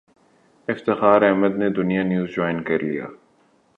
افتخار 0.67 1.23
احمد 1.23 1.53
نے 1.57 1.69
Dunya 1.69 2.03
News 2.03 2.29
join 2.35 2.61
کر 2.67 2.79
لیا 2.83 3.07